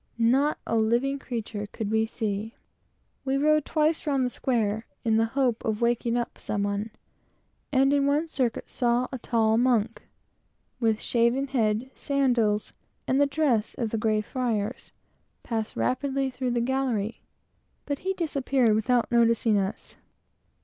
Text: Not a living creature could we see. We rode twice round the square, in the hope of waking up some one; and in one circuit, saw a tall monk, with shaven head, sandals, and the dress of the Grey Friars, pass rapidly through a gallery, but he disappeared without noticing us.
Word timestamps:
Not 0.17 0.57
a 0.65 0.75
living 0.77 1.19
creature 1.19 1.67
could 1.71 1.91
we 1.91 2.07
see. 2.07 2.55
We 3.23 3.37
rode 3.37 3.65
twice 3.65 4.07
round 4.07 4.25
the 4.25 4.31
square, 4.31 4.87
in 5.05 5.17
the 5.17 5.25
hope 5.37 5.63
of 5.63 5.79
waking 5.79 6.17
up 6.17 6.39
some 6.39 6.63
one; 6.63 6.89
and 7.71 7.93
in 7.93 8.07
one 8.07 8.25
circuit, 8.25 8.67
saw 8.67 9.07
a 9.11 9.19
tall 9.19 9.59
monk, 9.59 10.01
with 10.79 10.99
shaven 10.99 11.49
head, 11.49 11.91
sandals, 11.93 12.73
and 13.07 13.21
the 13.21 13.27
dress 13.27 13.75
of 13.75 13.91
the 13.91 13.99
Grey 13.99 14.21
Friars, 14.21 14.91
pass 15.43 15.75
rapidly 15.75 16.31
through 16.31 16.55
a 16.55 16.61
gallery, 16.61 17.21
but 17.85 17.99
he 17.99 18.15
disappeared 18.15 18.73
without 18.73 19.11
noticing 19.11 19.59
us. 19.59 19.97